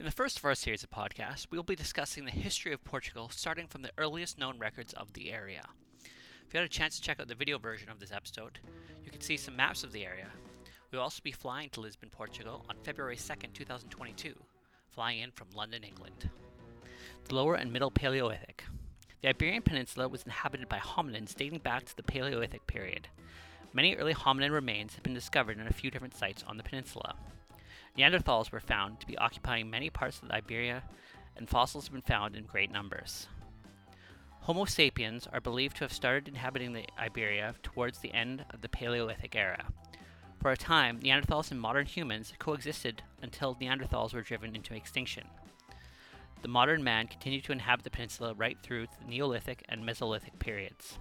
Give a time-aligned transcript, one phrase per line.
[0.00, 2.84] In the first of our series of podcasts, we will be discussing the history of
[2.84, 5.64] Portugal starting from the earliest known records of the area.
[6.04, 8.60] If you had a chance to check out the video version of this episode,
[9.04, 10.28] you can see some maps of the area.
[10.92, 14.34] We will also be flying to Lisbon, Portugal on February 2nd, 2022,
[14.88, 16.30] flying in from London, England.
[17.24, 18.62] The Lower and Middle Paleolithic.
[19.22, 23.08] The Iberian Peninsula was inhabited by hominins dating back to the Paleolithic period.
[23.72, 27.16] Many early hominin remains have been discovered in a few different sites on the peninsula.
[27.96, 30.82] Neanderthals were found to be occupying many parts of Iberia,
[31.36, 33.28] and fossils have been found in great numbers.
[34.40, 38.68] Homo sapiens are believed to have started inhabiting the Iberia towards the end of the
[38.68, 39.66] Paleolithic era.
[40.40, 45.24] For a time, Neanderthals and modern humans coexisted until Neanderthals were driven into extinction.
[46.42, 50.98] The modern man continued to inhabit the peninsula right through the Neolithic and Mesolithic periods.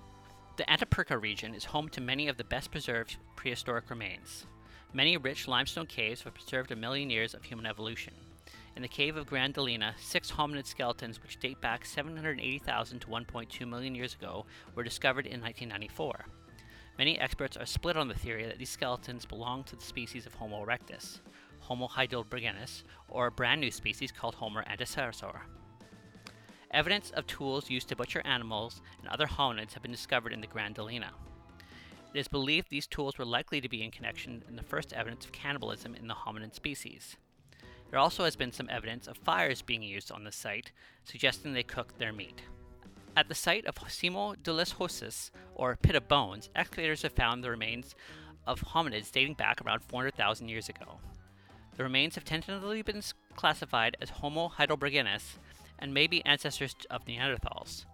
[0.58, 4.48] The Atapuerca region is home to many of the best preserved prehistoric remains.
[4.98, 8.16] Many rich limestone caves have preserved a million years of human evolution.
[8.76, 13.68] In the cave of Gran Dolina, six hominid skeletons, which date back 780,000 to 1.2
[13.70, 16.25] million years ago, were discovered in 1994.
[16.98, 20.34] Many experts are split on the theory that these skeletons belong to the species of
[20.34, 21.20] Homo erectus,
[21.59, 25.42] Homo heidelbergensis, or a brand new species called Homo antecessor.
[26.72, 30.48] Evidence of tools used to butcher animals and other hominids have been discovered in the
[30.48, 31.12] Gran Dolina.
[32.18, 35.23] It is believed these tools were likely to be in connection in the first evidence
[35.23, 37.16] of cannibalism in the hominid species.
[37.92, 40.72] There also has been some evidence of fires being used on the site,
[41.04, 42.42] suggesting they cooked their meat.
[43.16, 47.44] At the site of Sima de los Huesos, or Pit of Bones, excavators have found
[47.44, 47.94] the remains
[48.48, 50.98] of hominids dating back around 400,000 years ago.
[51.76, 53.04] The remains have tentatively been
[53.36, 55.38] classified as Homo heidelbergensis
[55.78, 57.86] and may be ancestors of Neanderthals.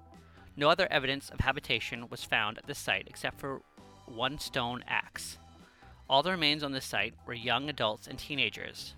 [0.55, 3.61] No other evidence of habitation was found at this site except for
[4.05, 5.37] one stone axe.
[6.09, 8.95] All the remains on this site were young adults and teenagers.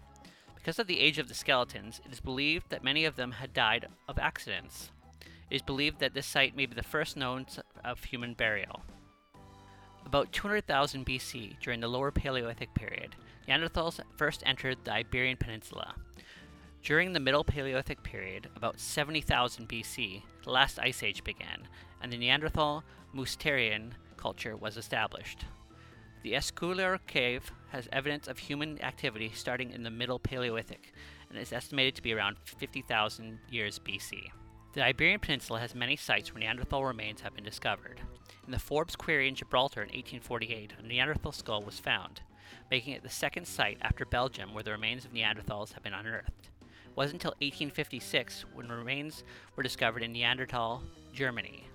[0.56, 3.54] Because of the age of the skeletons, it is believed that many of them had
[3.54, 4.92] died of accidents.
[5.50, 7.46] It is believed that this site may be the first known
[7.84, 8.82] of human burial.
[10.06, 13.16] About 200,000 BC, during the Lower Paleolithic period,
[13.48, 15.96] Neanderthals first entered the Iberian Peninsula.
[16.84, 21.68] During the Middle Paleolithic period, about 70,000 BC, the last ice age began,
[22.02, 22.84] and the Neanderthal
[23.16, 23.92] Mousterian
[24.26, 25.46] culture was established.
[26.24, 30.94] The Escoural cave has evidence of human activity starting in the Middle Paleolithic
[31.30, 34.32] and is estimated to be around 50,000 years BC.
[34.74, 38.02] The Iberian Peninsula has many sites where Neanderthal remains have been discovered.
[38.48, 42.22] In the Forbes Quarry in Gibraltar in 1848, a Neanderthal skull was found,
[42.72, 46.50] making it the second site after Belgium where the remains of Neanderthals have been unearthed.
[46.64, 49.24] It wasn't until 1856 when remains
[49.56, 50.82] were discovered in Neanderthal,
[51.14, 51.68] Germany,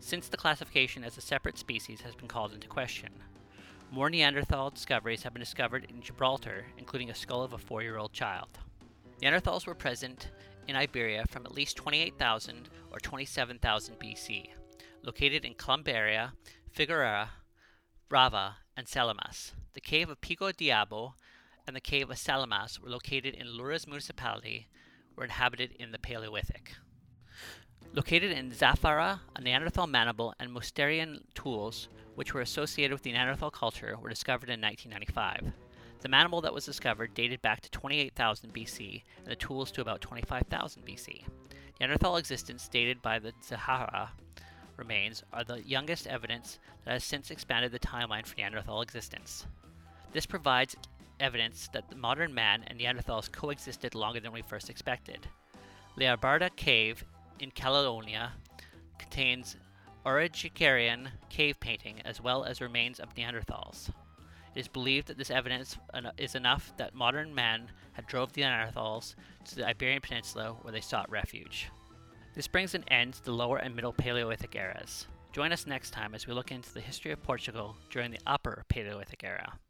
[0.00, 3.10] since the classification as a separate species has been called into question.
[3.92, 7.98] More Neanderthal discoveries have been discovered in Gibraltar, including a skull of a four year
[7.98, 8.58] old child.
[9.20, 10.30] Neanderthals were present
[10.66, 14.50] in Iberia from at least 28,000 or 27,000 BC,
[15.02, 16.32] located in Columbeira,
[16.74, 17.28] Figueira,
[18.08, 19.52] Brava, and Salemas.
[19.74, 21.14] The cave of Pico Diabo
[21.66, 24.68] and the cave of Salemas were located in Loures municipality,
[25.16, 26.74] were inhabited in the Paleolithic.
[27.92, 33.50] Located in Zafarraya, a Neanderthal mandible and Mousterian tools, which were associated with the Neanderthal
[33.50, 35.52] culture, were discovered in 1995.
[36.00, 40.00] The mandible that was discovered dated back to 28,000 BC, and the tools to about
[40.00, 41.24] 25,000 BC.
[41.80, 44.10] Neanderthal existence dated by the Zafarraya
[44.76, 49.46] remains are the youngest evidence that has since expanded the timeline for Neanderthal existence.
[50.12, 50.76] This provides
[51.18, 55.26] evidence that modern man and Neanderthals coexisted longer than we first expected.
[55.98, 57.04] Leabarda Cave
[57.40, 58.32] in Caledonia
[58.98, 59.56] contains
[60.04, 63.90] Aurignacian cave painting as well as remains of Neanderthals.
[64.54, 65.76] It is believed that this evidence
[66.18, 69.14] is enough that modern man had drove the Neanderthals
[69.44, 71.68] to the Iberian Peninsula where they sought refuge.
[72.34, 75.06] This brings an end to the Lower and Middle Paleolithic eras.
[75.32, 78.64] Join us next time as we look into the history of Portugal during the Upper
[78.68, 79.60] Paleolithic era.